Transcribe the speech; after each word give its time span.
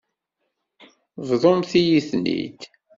Bḍumt-iyi-ten-id. 1.29 2.59